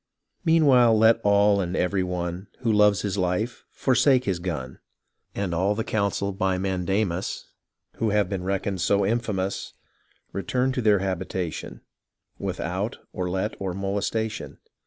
Meanwhile, 0.43 0.97
let 0.97 1.21
all 1.21 1.61
and 1.61 1.75
every 1.77 2.01
one, 2.01 2.47
Who 2.61 2.73
loves 2.73 3.03
his 3.03 3.19
life, 3.19 3.65
forsake 3.69 4.25
his 4.25 4.39
gun; 4.39 4.79
And 5.35 5.53
all 5.53 5.75
the 5.75 5.83
council, 5.83 6.31
by 6.31 6.57
mandamus, 6.57 7.51
Who 7.97 8.09
have 8.09 8.27
been 8.27 8.43
reckoned 8.43 8.81
so 8.81 9.05
infamous, 9.05 9.73
Return 10.33 10.69
unto 10.69 10.81
their 10.81 10.97
habitation 11.05 11.81
Without 12.39 12.97
or 13.13 13.29
let 13.29 13.53
or 13.59 13.75
molestation. 13.75 14.57